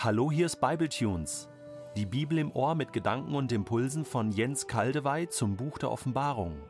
Hallo, 0.00 0.30
hier 0.30 0.46
ist 0.46 0.60
Bibletunes. 0.60 1.48
Die 1.96 2.06
Bibel 2.06 2.38
im 2.38 2.52
Ohr 2.52 2.76
mit 2.76 2.92
Gedanken 2.92 3.34
und 3.34 3.50
Impulsen 3.50 4.04
von 4.04 4.30
Jens 4.30 4.68
Kaldewey 4.68 5.28
zum 5.28 5.56
Buch 5.56 5.76
der 5.76 5.90
Offenbarung. 5.90 6.62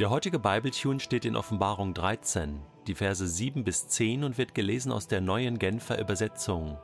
Der 0.00 0.08
heutige 0.08 0.38
Bibletune 0.38 1.00
steht 1.00 1.26
in 1.26 1.36
Offenbarung 1.36 1.92
13, 1.92 2.62
die 2.86 2.94
Verse 2.94 3.28
7 3.28 3.62
bis 3.62 3.88
10 3.88 4.24
und 4.24 4.38
wird 4.38 4.54
gelesen 4.54 4.90
aus 4.90 5.06
der 5.06 5.20
neuen 5.20 5.58
Genfer 5.58 6.00
Übersetzung. 6.00 6.78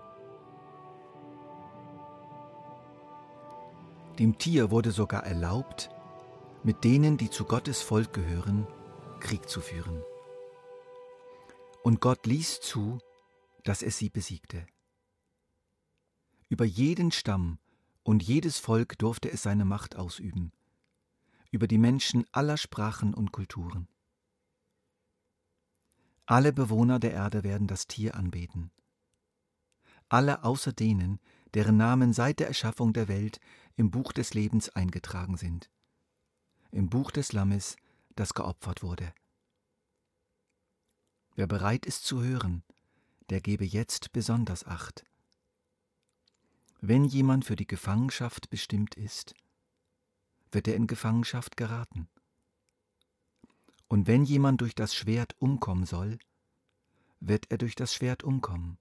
Dem 4.19 4.37
Tier 4.37 4.71
wurde 4.71 4.91
sogar 4.91 5.25
erlaubt, 5.25 5.89
mit 6.65 6.85
denen, 6.85 7.17
die 7.17 7.31
zu 7.31 7.47
Gottes 7.47 7.81
Volk 7.81 8.13
gehören, 8.13 8.67
Krieg 9.21 9.49
zu 9.49 9.63
führen. 9.63 10.03
Und 11.83 12.03
Gott 12.03 12.27
ließ 12.27 12.61
zu, 12.61 12.99
dass 13.65 13.83
es 13.83 13.99
sie 13.99 14.11
besiegte. 14.11 14.67
Über 16.49 16.65
jeden 16.65 17.11
Stamm 17.11 17.59
und 18.05 18.23
jedes 18.23 18.59
Volk 18.59 18.97
durfte 18.99 19.31
es 19.31 19.43
seine 19.43 19.65
Macht 19.65 19.97
ausüben, 19.97 20.53
über 21.51 21.67
die 21.67 21.79
Menschen 21.79 22.25
aller 22.33 22.57
Sprachen 22.57 23.15
und 23.15 23.33
Kulturen. 23.33 23.89
Alle 26.27 26.53
Bewohner 26.53 27.01
der 27.01 27.13
Erde 27.13 27.43
werden 27.43 27.67
das 27.67 27.87
Tier 27.87 28.15
anbeten. 28.15 28.71
Alle 30.09 30.45
außer 30.45 30.73
denen, 30.73 31.19
deren 31.55 31.77
Namen 31.77 32.13
seit 32.13 32.41
der 32.41 32.49
Erschaffung 32.49 32.93
der 32.93 33.09
Welt 33.09 33.41
im 33.77 33.91
Buch 33.91 34.13
des 34.13 34.35
Lebens 34.35 34.69
eingetragen 34.71 35.37
sind, 35.37 35.71
im 36.71 36.89
Buch 36.89 37.11
des 37.11 37.33
Lammes, 37.33 37.77
das 38.17 38.35
geopfert 38.35 38.83
wurde. 38.83 39.15
Wer 41.35 41.47
bereit 41.47 41.87
ist 41.87 42.05
zu 42.05 42.23
hören, 42.23 42.63
der 43.31 43.41
gebe 43.41 43.65
jetzt 43.65 44.13
besonders 44.13 44.65
Acht. 44.65 45.05
Wenn 46.81 47.05
jemand 47.05 47.45
für 47.45 47.57
die 47.57 47.67
Gefangenschaft 47.67 48.51
bestimmt 48.51 48.95
ist, 48.95 49.35
wird 50.53 50.69
er 50.69 50.77
in 50.77 50.87
Gefangenschaft 50.87 51.57
geraten. 51.57 52.09
Und 53.89 54.07
wenn 54.07 54.25
jemand 54.25 54.61
durch 54.61 54.75
das 54.75 54.95
Schwert 54.95 55.35
umkommen 55.39 55.87
soll, 55.87 56.19
wird 57.21 57.51
er 57.51 57.59
durch 57.59 57.75
das 57.75 57.95
Schwert 57.95 58.23
umkommen. 58.23 58.79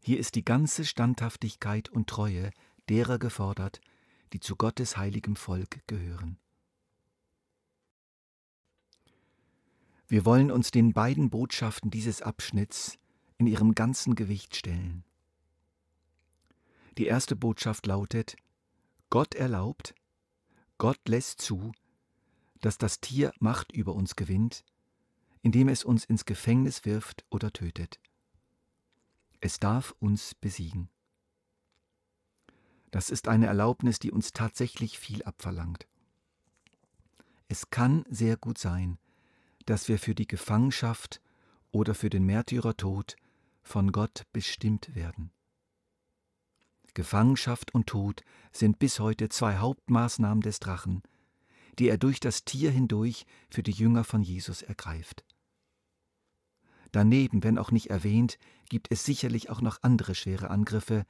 Hier 0.00 0.18
ist 0.18 0.34
die 0.34 0.44
ganze 0.44 0.84
Standhaftigkeit 0.84 1.88
und 1.88 2.08
Treue 2.08 2.50
derer 2.88 3.18
gefordert, 3.18 3.80
die 4.32 4.40
zu 4.40 4.56
Gottes 4.56 4.96
heiligem 4.96 5.36
Volk 5.36 5.80
gehören. 5.86 6.38
Wir 10.06 10.24
wollen 10.24 10.50
uns 10.50 10.70
den 10.70 10.92
beiden 10.92 11.30
Botschaften 11.30 11.90
dieses 11.90 12.20
Abschnitts 12.20 12.98
in 13.38 13.46
ihrem 13.46 13.74
ganzen 13.74 14.14
Gewicht 14.14 14.54
stellen. 14.54 15.04
Die 16.98 17.06
erste 17.06 17.34
Botschaft 17.34 17.86
lautet, 17.86 18.36
Gott 19.10 19.34
erlaubt, 19.34 19.94
Gott 20.78 21.00
lässt 21.08 21.40
zu, 21.40 21.72
dass 22.60 22.78
das 22.78 23.00
Tier 23.00 23.32
Macht 23.40 23.72
über 23.72 23.94
uns 23.94 24.16
gewinnt, 24.16 24.64
indem 25.42 25.68
es 25.68 25.84
uns 25.84 26.04
ins 26.04 26.24
Gefängnis 26.24 26.84
wirft 26.84 27.24
oder 27.30 27.52
tötet. 27.52 27.98
Es 29.40 29.58
darf 29.58 29.94
uns 29.98 30.34
besiegen. 30.34 30.88
Das 32.90 33.10
ist 33.10 33.28
eine 33.28 33.46
Erlaubnis, 33.46 33.98
die 33.98 34.12
uns 34.12 34.32
tatsächlich 34.32 34.98
viel 34.98 35.22
abverlangt. 35.24 35.88
Es 37.48 37.70
kann 37.70 38.04
sehr 38.08 38.36
gut 38.36 38.56
sein, 38.56 38.98
dass 39.66 39.88
wir 39.88 39.98
für 39.98 40.14
die 40.14 40.26
Gefangenschaft 40.26 41.20
oder 41.70 41.94
für 41.94 42.10
den 42.10 42.24
Märtyrertod 42.24 43.16
von 43.62 43.92
Gott 43.92 44.24
bestimmt 44.32 44.94
werden. 44.94 45.30
Gefangenschaft 46.92 47.74
und 47.74 47.86
Tod 47.88 48.22
sind 48.52 48.78
bis 48.78 49.00
heute 49.00 49.28
zwei 49.28 49.56
Hauptmaßnahmen 49.56 50.42
des 50.42 50.60
Drachen, 50.60 51.02
die 51.78 51.88
er 51.88 51.98
durch 51.98 52.20
das 52.20 52.44
Tier 52.44 52.70
hindurch 52.70 53.26
für 53.50 53.64
die 53.64 53.72
Jünger 53.72 54.04
von 54.04 54.22
Jesus 54.22 54.62
ergreift. 54.62 55.24
Daneben, 56.92 57.42
wenn 57.42 57.58
auch 57.58 57.72
nicht 57.72 57.90
erwähnt, 57.90 58.38
gibt 58.68 58.92
es 58.92 59.04
sicherlich 59.04 59.50
auch 59.50 59.60
noch 59.60 59.82
andere 59.82 60.14
schwere 60.14 60.50
Angriffe 60.50 61.04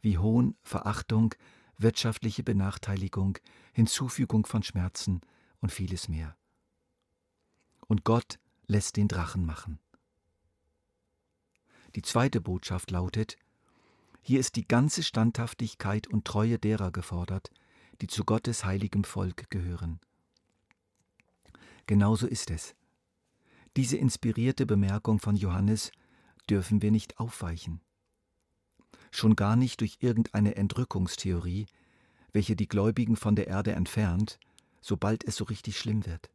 wie 0.00 0.16
Hohn, 0.16 0.56
Verachtung, 0.62 1.34
wirtschaftliche 1.76 2.42
Benachteiligung, 2.42 3.36
Hinzufügung 3.74 4.46
von 4.46 4.62
Schmerzen 4.62 5.20
und 5.60 5.70
vieles 5.70 6.08
mehr 6.08 6.34
und 7.86 8.04
Gott 8.04 8.38
lässt 8.66 8.96
den 8.96 9.08
Drachen 9.08 9.46
machen. 9.46 9.78
Die 11.94 12.02
zweite 12.02 12.40
Botschaft 12.40 12.90
lautet, 12.90 13.36
hier 14.22 14.40
ist 14.40 14.56
die 14.56 14.66
ganze 14.66 15.02
Standhaftigkeit 15.02 16.08
und 16.08 16.24
Treue 16.24 16.58
derer 16.58 16.90
gefordert, 16.90 17.50
die 18.00 18.06
zu 18.08 18.24
Gottes 18.24 18.64
heiligem 18.64 19.04
Volk 19.04 19.48
gehören. 19.50 20.00
Genauso 21.86 22.26
ist 22.26 22.50
es. 22.50 22.74
Diese 23.76 23.96
inspirierte 23.96 24.66
Bemerkung 24.66 25.20
von 25.20 25.36
Johannes 25.36 25.92
dürfen 26.50 26.82
wir 26.82 26.90
nicht 26.90 27.18
aufweichen. 27.18 27.80
Schon 29.10 29.36
gar 29.36 29.56
nicht 29.56 29.80
durch 29.80 29.98
irgendeine 30.00 30.56
Entrückungstheorie, 30.56 31.66
welche 32.32 32.56
die 32.56 32.68
Gläubigen 32.68 33.16
von 33.16 33.36
der 33.36 33.46
Erde 33.46 33.72
entfernt, 33.72 34.38
sobald 34.80 35.24
es 35.24 35.36
so 35.36 35.44
richtig 35.44 35.78
schlimm 35.78 36.04
wird. 36.04 36.30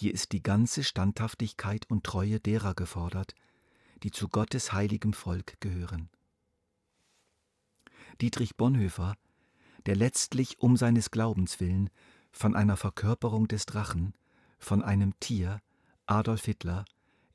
Hier 0.00 0.14
ist 0.14 0.32
die 0.32 0.42
ganze 0.42 0.82
Standhaftigkeit 0.82 1.84
und 1.90 2.04
Treue 2.04 2.40
derer 2.40 2.72
gefordert, 2.72 3.34
die 4.02 4.10
zu 4.10 4.30
Gottes 4.30 4.72
heiligem 4.72 5.12
Volk 5.12 5.60
gehören. 5.60 6.08
Dietrich 8.22 8.56
Bonhoeffer, 8.56 9.14
der 9.84 9.96
letztlich 9.96 10.58
um 10.58 10.78
seines 10.78 11.10
Glaubens 11.10 11.60
willen 11.60 11.90
von 12.32 12.56
einer 12.56 12.78
Verkörperung 12.78 13.46
des 13.46 13.66
Drachen, 13.66 14.14
von 14.58 14.80
einem 14.80 15.20
Tier, 15.20 15.60
Adolf 16.06 16.46
Hitler, 16.46 16.86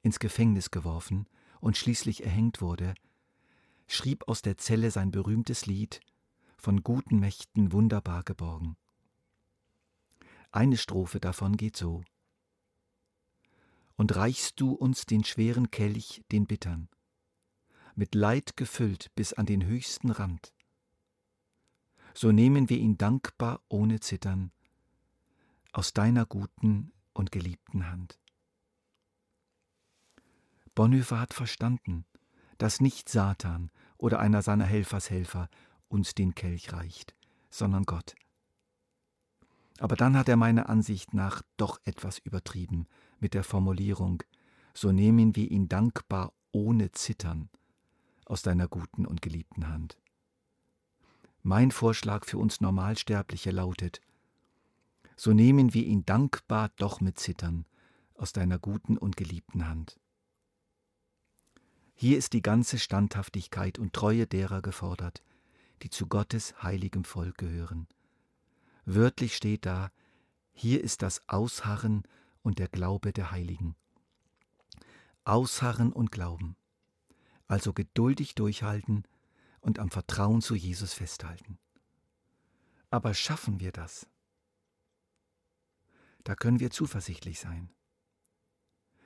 ins 0.01 0.17
Gefängnis 0.17 0.71
geworfen 0.71 1.27
und 1.59 1.77
schließlich 1.77 2.23
erhängt 2.23 2.61
wurde, 2.61 2.95
schrieb 3.85 4.27
aus 4.27 4.41
der 4.41 4.57
Zelle 4.57 4.89
sein 4.89 5.11
berühmtes 5.11 5.67
Lied 5.67 5.99
Von 6.57 6.81
guten 6.81 7.19
Mächten 7.19 7.73
wunderbar 7.73 8.23
geborgen. 8.23 8.75
Eine 10.51 10.77
Strophe 10.77 11.19
davon 11.19 11.57
geht 11.57 11.77
so 11.77 12.03
und 13.95 14.15
reichst 14.15 14.59
du 14.59 14.73
uns 14.73 15.05
den 15.05 15.23
schweren 15.23 15.71
Kelch, 15.71 16.23
den 16.31 16.45
bittern, 16.45 16.89
mit 17.95 18.15
Leid 18.15 18.57
gefüllt 18.57 19.11
bis 19.15 19.33
an 19.33 19.45
den 19.45 19.65
höchsten 19.65 20.11
Rand. 20.11 20.53
So 22.13 22.31
nehmen 22.31 22.69
wir 22.69 22.77
ihn 22.77 22.97
dankbar 22.97 23.61
ohne 23.69 23.99
Zittern 23.99 24.51
aus 25.71 25.93
deiner 25.93 26.25
guten 26.25 26.93
und 27.13 27.31
geliebten 27.31 27.89
Hand. 27.89 28.19
Bonhoeffer 30.73 31.19
hat 31.19 31.33
verstanden, 31.33 32.05
dass 32.57 32.81
nicht 32.81 33.09
Satan 33.09 33.71
oder 33.97 34.19
einer 34.19 34.41
seiner 34.41 34.65
Helfershelfer 34.65 35.49
uns 35.87 36.15
den 36.15 36.35
Kelch 36.35 36.73
reicht, 36.73 37.15
sondern 37.49 37.83
Gott. 37.83 38.15
Aber 39.79 39.95
dann 39.95 40.17
hat 40.17 40.29
er 40.29 40.37
meiner 40.37 40.69
Ansicht 40.69 41.13
nach 41.13 41.41
doch 41.57 41.79
etwas 41.83 42.19
übertrieben 42.19 42.87
mit 43.19 43.33
der 43.33 43.43
Formulierung, 43.43 44.23
so 44.73 44.91
nehmen 44.91 45.35
wir 45.35 45.49
ihn 45.51 45.67
dankbar 45.67 46.33
ohne 46.51 46.91
Zittern 46.91 47.49
aus 48.25 48.41
deiner 48.41 48.67
guten 48.67 49.05
und 49.05 49.21
geliebten 49.21 49.67
Hand. 49.67 49.97
Mein 51.43 51.71
Vorschlag 51.71 52.25
für 52.25 52.37
uns 52.37 52.61
Normalsterbliche 52.61 53.51
lautet, 53.51 54.01
so 55.15 55.31
nehmen 55.31 55.73
wir 55.73 55.85
ihn 55.85 56.05
dankbar 56.05 56.71
doch 56.77 57.01
mit 57.01 57.19
Zittern 57.19 57.65
aus 58.15 58.33
deiner 58.33 58.59
guten 58.59 58.97
und 58.97 59.15
geliebten 59.15 59.67
Hand. 59.67 59.99
Hier 61.93 62.17
ist 62.17 62.33
die 62.33 62.41
ganze 62.41 62.79
Standhaftigkeit 62.79 63.79
und 63.79 63.93
Treue 63.93 64.27
derer 64.27 64.61
gefordert, 64.61 65.23
die 65.81 65.89
zu 65.89 66.07
Gottes 66.07 66.61
heiligem 66.61 67.05
Volk 67.05 67.37
gehören. 67.37 67.87
Wörtlich 68.85 69.35
steht 69.35 69.65
da, 69.65 69.91
hier 70.53 70.83
ist 70.83 71.01
das 71.01 71.27
Ausharren 71.27 72.03
und 72.43 72.59
der 72.59 72.67
Glaube 72.67 73.11
der 73.11 73.31
Heiligen. 73.31 73.75
Ausharren 75.23 75.91
und 75.91 76.11
Glauben, 76.11 76.55
also 77.47 77.73
geduldig 77.73 78.35
durchhalten 78.35 79.03
und 79.59 79.79
am 79.79 79.89
Vertrauen 79.89 80.41
zu 80.41 80.53
Jesus 80.53 80.93
festhalten. 80.93 81.57
Aber 82.91 83.15
schaffen 83.15 83.59
wir 83.59 83.71
das? 83.71 84.07
Da 86.23 86.35
können 86.35 86.59
wir 86.59 86.69
zuversichtlich 86.69 87.39
sein. 87.39 87.71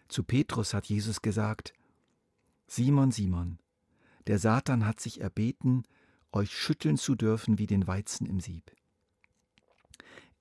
Zu 0.10 0.24
Petrus 0.24 0.74
hat 0.74 0.88
Jesus 0.88 1.22
gesagt, 1.22 1.74
Simon, 2.68 3.12
Simon, 3.12 3.60
der 4.28 4.40
Satan 4.40 4.86
hat 4.86 5.00
sich 5.00 5.22
erbeten, 5.22 5.84
euch 6.34 6.52
schütteln 6.52 6.98
zu 6.98 7.16
dürfen 7.16 7.58
wie 7.58 7.68
den 7.68 7.88
Weizen 7.88 8.26
im 8.26 8.42
Sieb. 8.42 8.76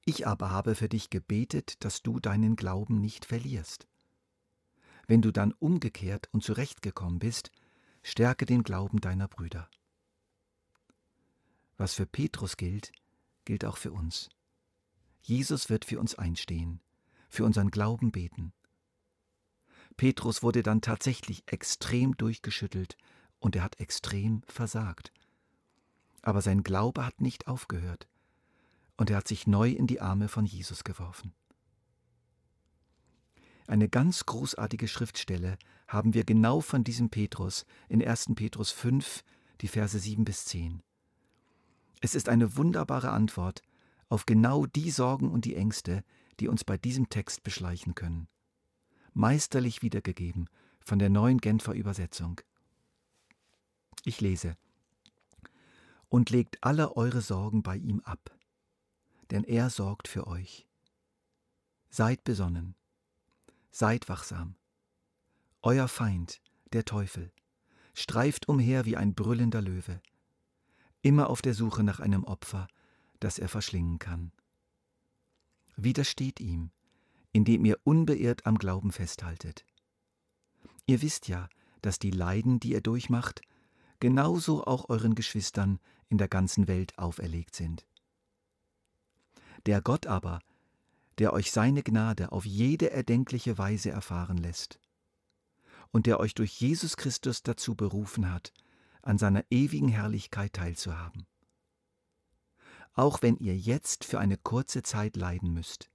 Ich 0.09 0.27
aber 0.27 0.51
habe 0.51 0.75
für 0.75 0.89
dich 0.89 1.11
gebetet, 1.11 1.85
dass 1.85 2.01
du 2.01 2.19
deinen 2.19 2.57
Glauben 2.57 2.99
nicht 2.99 3.27
verlierst. 3.27 3.87
Wenn 5.07 5.21
du 5.21 5.33
dann 5.33 5.53
umgekehrt 5.53 6.31
und 6.33 6.43
zurechtgekommen 6.43 7.19
bist, 7.19 7.51
stärke 8.03 8.47
den 8.47 8.63
Glauben 8.63 9.03
deiner 9.03 9.29
Brüder. 9.29 9.69
Was 11.77 11.93
für 11.93 12.07
Petrus 12.07 12.57
gilt, 12.57 12.91
gilt 13.45 13.67
auch 13.67 13.77
für 13.77 13.93
uns. 13.93 14.31
Jesus 15.21 15.69
wird 15.69 15.85
für 15.85 16.01
uns 16.01 16.15
einstehen, 16.15 16.81
für 17.29 17.45
unseren 17.45 17.71
Glauben 17.71 18.11
beten. 18.11 18.55
Petrus 19.99 20.43
wurde 20.43 20.63
dann 20.63 20.81
tatsächlich 20.81 21.43
extrem 21.45 22.17
durchgeschüttelt 22.17 22.97
und 23.41 23.57
er 23.57 23.63
hat 23.63 23.79
extrem 23.79 24.41
versagt. 24.47 25.13
Aber 26.23 26.41
sein 26.41 26.63
Glaube 26.63 27.05
hat 27.05 27.21
nicht 27.21 27.47
aufgehört 27.47 28.09
und 28.99 29.09
er 29.09 29.17
hat 29.17 29.29
sich 29.29 29.47
neu 29.47 29.71
in 29.71 29.87
die 29.87 30.03
Arme 30.03 30.29
von 30.29 30.45
Jesus 30.45 30.85
geworfen. 30.85 31.33
Eine 33.67 33.89
ganz 33.89 34.27
großartige 34.27 34.89
Schriftstelle 34.89 35.57
haben 35.87 36.15
wir 36.15 36.25
genau 36.25 36.61
von 36.61 36.85
diesem 36.85 37.09
Petrus 37.09 37.65
in 37.89 38.07
1. 38.07 38.33
Petrus 38.35 38.71
5, 38.71 39.23
die 39.61 39.69
Verse 39.69 39.99
7 39.99 40.25
bis 40.25 40.45
10. 40.47 40.83
Es 42.01 42.15
ist 42.15 42.29
eine 42.29 42.57
wunderbare 42.57 43.11
Antwort 43.11 43.63
auf 44.09 44.27
genau 44.27 44.67
die 44.67 44.91
Sorgen 44.91 45.31
und 45.31 45.45
die 45.45 45.55
Ängste, 45.55 46.03
die 46.41 46.49
uns 46.49 46.65
bei 46.65 46.77
diesem 46.77 47.09
Text 47.09 47.43
beschleichen 47.43 47.95
können. 47.95 48.29
Meisterlich 49.13 49.83
wiedergegeben 49.83 50.49
von 50.81 50.99
der 50.99 51.11
neuen 51.11 51.39
Genfer 51.39 51.75
Übersetzung. 51.75 52.41
Ich 54.05 54.21
lese. 54.21 54.57
Und 56.09 56.31
legt 56.31 56.65
alle 56.65 56.97
eure 56.97 57.21
Sorgen 57.21 57.63
bei 57.63 57.77
ihm 57.77 58.01
ab, 58.01 58.38
denn 59.31 59.45
er 59.45 59.71
sorgt 59.71 60.09
für 60.09 60.27
euch. 60.27 60.67
Seid 61.91 62.25
besonnen, 62.25 62.75
seid 63.71 64.09
wachsam. 64.09 64.57
Euer 65.63 65.89
Feind, 65.89 66.41
der 66.73 66.85
Teufel, 66.85 67.33
streift 67.95 68.49
umher 68.49 68.85
wie 68.85 68.97
ein 68.97 69.15
brüllender 69.15 69.61
Löwe, 69.61 70.01
immer 71.03 71.31
auf 71.31 71.43
der 71.43 71.55
Suche 71.55 71.83
nach 71.83 72.01
einem 72.01 72.25
Opfer, 72.25 72.69
das 73.21 73.39
er 73.39 73.49
verschlingen 73.49 73.99
kann. 73.99 74.33
Widersteht 75.77 76.41
ihm, 76.41 76.71
indem 77.33 77.65
ihr 77.65 77.79
unbeirrt 77.85 78.47
am 78.47 78.59
Glauben 78.59 78.93
festhaltet. 78.93 79.65
Ihr 80.87 81.03
wisst 81.03 81.29
ja, 81.29 81.49
dass 81.83 81.99
die 81.99 82.11
Leiden, 82.11 82.61
die 82.61 82.73
ihr 82.73 82.81
durchmacht, 82.81 83.43
genauso 84.01 84.65
auch 84.65 84.89
euren 84.89 85.15
Geschwistern 85.15 85.79
in 86.09 86.19
der 86.19 86.29
ganzen 86.29 86.69
Welt 86.69 86.99
auferlegt 86.99 87.55
sind. 87.55 87.87
Der 89.69 89.81
Gott 89.81 90.09
aber, 90.09 90.41
der 91.19 91.33
euch 91.33 91.53
seine 91.53 91.85
Gnade 91.85 92.33
auf 92.33 92.45
jede 92.45 92.91
erdenkliche 92.91 93.57
Weise 93.57 93.91
erfahren 93.91 94.39
lässt 94.39 94.81
und 95.93 96.07
der 96.07 96.19
euch 96.19 96.35
durch 96.35 96.61
Jesus 96.61 96.97
Christus 96.97 97.45
dazu 97.45 97.77
berufen 97.77 98.33
hat, 98.33 98.53
an 99.03 99.17
seiner 99.17 99.45
ewigen 99.51 99.89
Herrlichkeit 99.89 100.55
teilzuhaben 100.55 101.29
auch 102.99 103.23
wenn 103.23 103.37
ihr 103.37 103.57
jetzt 103.57 104.05
für 104.05 104.19
eine 104.19 104.37
kurze 104.37 104.83
Zeit 104.83 105.17
leiden 105.17 105.53
müsst. 105.53 105.89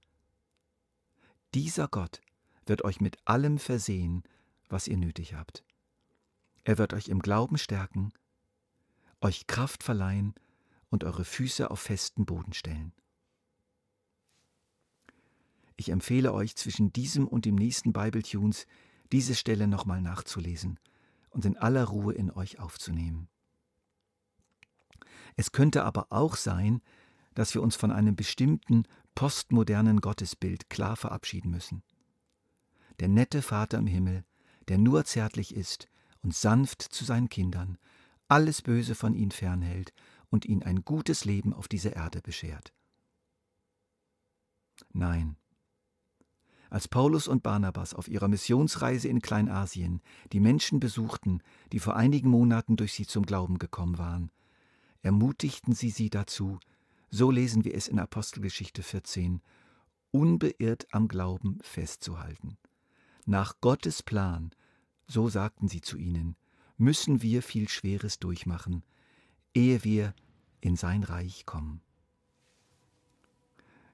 Dieser 1.52 1.86
Gott 1.86 2.22
wird 2.64 2.82
euch 2.82 2.98
mit 3.02 3.18
allem 3.26 3.58
versehen, 3.58 4.22
was 4.70 4.88
ihr 4.88 4.96
nötig 4.96 5.34
habt. 5.34 5.64
Er 6.64 6.78
wird 6.78 6.94
euch 6.94 7.08
im 7.08 7.18
Glauben 7.18 7.58
stärken, 7.58 8.14
euch 9.20 9.46
Kraft 9.46 9.82
verleihen 9.82 10.34
und 10.88 11.04
eure 11.04 11.26
Füße 11.26 11.70
auf 11.70 11.80
festen 11.80 12.24
Boden 12.24 12.54
stellen. 12.54 12.94
Ich 15.76 15.88
empfehle 15.88 16.32
euch 16.32 16.56
zwischen 16.56 16.92
diesem 16.92 17.26
und 17.26 17.44
dem 17.44 17.56
nächsten 17.56 17.92
Bibletunes 17.92 18.66
diese 19.12 19.34
Stelle 19.34 19.66
nochmal 19.66 20.00
nachzulesen 20.00 20.78
und 21.30 21.44
in 21.44 21.56
aller 21.56 21.84
Ruhe 21.84 22.14
in 22.14 22.30
euch 22.30 22.58
aufzunehmen. 22.58 23.28
Es 25.36 25.52
könnte 25.52 25.84
aber 25.84 26.06
auch 26.10 26.36
sein, 26.36 26.80
dass 27.34 27.54
wir 27.54 27.62
uns 27.62 27.74
von 27.74 27.90
einem 27.90 28.14
bestimmten 28.14 28.84
postmodernen 29.14 30.00
Gottesbild 30.00 30.70
klar 30.70 30.96
verabschieden 30.96 31.50
müssen. 31.50 31.82
Der 33.00 33.08
nette 33.08 33.42
Vater 33.42 33.78
im 33.78 33.88
Himmel, 33.88 34.24
der 34.68 34.78
nur 34.78 35.04
zärtlich 35.04 35.54
ist 35.54 35.88
und 36.22 36.34
sanft 36.34 36.82
zu 36.82 37.04
seinen 37.04 37.28
Kindern, 37.28 37.76
alles 38.28 38.62
Böse 38.62 38.94
von 38.94 39.14
ihnen 39.14 39.32
fernhält 39.32 39.92
und 40.30 40.44
ihnen 40.46 40.62
ein 40.62 40.84
gutes 40.84 41.24
Leben 41.24 41.52
auf 41.52 41.68
dieser 41.68 41.94
Erde 41.94 42.20
beschert. 42.22 42.72
Nein. 44.92 45.36
Als 46.74 46.88
Paulus 46.88 47.28
und 47.28 47.44
Barnabas 47.44 47.94
auf 47.94 48.08
ihrer 48.08 48.26
Missionsreise 48.26 49.06
in 49.06 49.22
Kleinasien 49.22 50.00
die 50.32 50.40
Menschen 50.40 50.80
besuchten, 50.80 51.40
die 51.70 51.78
vor 51.78 51.94
einigen 51.94 52.28
Monaten 52.28 52.74
durch 52.74 52.94
sie 52.94 53.06
zum 53.06 53.24
Glauben 53.24 53.60
gekommen 53.60 53.96
waren, 53.96 54.32
ermutigten 55.00 55.72
sie 55.72 55.90
sie 55.90 56.10
dazu, 56.10 56.58
so 57.10 57.30
lesen 57.30 57.64
wir 57.64 57.76
es 57.76 57.86
in 57.86 58.00
Apostelgeschichte 58.00 58.82
14, 58.82 59.40
unbeirrt 60.10 60.88
am 60.90 61.06
Glauben 61.06 61.60
festzuhalten. 61.62 62.58
Nach 63.24 63.54
Gottes 63.60 64.02
Plan, 64.02 64.50
so 65.06 65.28
sagten 65.28 65.68
sie 65.68 65.80
zu 65.80 65.96
ihnen, 65.96 66.34
müssen 66.76 67.22
wir 67.22 67.44
viel 67.44 67.68
Schweres 67.68 68.18
durchmachen, 68.18 68.82
ehe 69.54 69.84
wir 69.84 70.12
in 70.60 70.74
sein 70.74 71.04
Reich 71.04 71.46
kommen. 71.46 71.82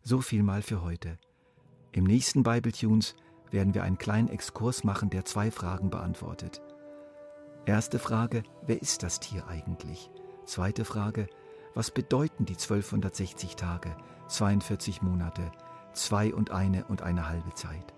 So 0.00 0.22
viel 0.22 0.42
mal 0.42 0.62
für 0.62 0.80
heute. 0.80 1.18
Im 1.92 2.04
nächsten 2.04 2.44
Bibletunes 2.44 3.16
werden 3.50 3.75
wir 3.75 3.82
einen 3.82 3.98
kleinen 3.98 4.28
Exkurs 4.28 4.84
machen, 4.84 5.10
der 5.10 5.25
zwei 5.25 5.50
Fragen 5.50 5.90
beantwortet. 5.90 6.62
Erste 7.66 7.98
Frage, 7.98 8.44
wer 8.66 8.81
ist 8.81 9.02
das 9.02 9.19
Tier 9.19 9.48
eigentlich? 9.48 10.10
Zweite 10.44 10.84
Frage, 10.84 11.26
was 11.75 11.90
bedeuten 11.90 12.44
die 12.44 12.54
1260 12.54 13.56
Tage, 13.56 13.96
42 14.28 15.02
Monate, 15.02 15.50
zwei 15.92 16.32
und 16.32 16.52
eine 16.52 16.84
und 16.84 17.02
eine 17.02 17.28
halbe 17.28 17.54
Zeit? 17.54 17.92